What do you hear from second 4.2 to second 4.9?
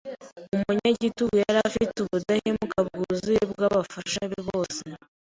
be bose.